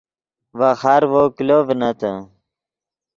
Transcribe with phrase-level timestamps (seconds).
[0.57, 2.11] ڤے خارڤو کلو ڤنتے